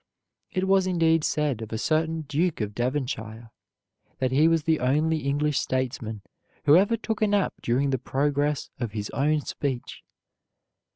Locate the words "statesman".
5.59-6.23